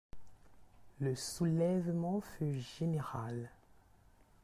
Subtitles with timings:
[0.99, 3.51] Le soulèvement fut général.